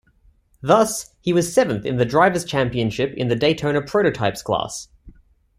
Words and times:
Thus, 0.63 1.13
he 1.21 1.31
was 1.31 1.53
seventh 1.53 1.85
in 1.85 1.97
the 1.97 2.05
drivers' 2.05 2.43
championship 2.43 3.13
in 3.13 3.27
the 3.27 3.35
Daytona 3.35 3.83
Prototypes 3.83 4.41
class. 4.41 4.87